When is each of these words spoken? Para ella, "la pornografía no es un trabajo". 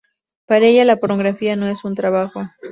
Para 0.47 0.65
ella, 0.65 0.83
"la 0.83 0.95
pornografía 0.95 1.55
no 1.55 1.67
es 1.67 1.85
un 1.85 1.93
trabajo". 1.93 2.41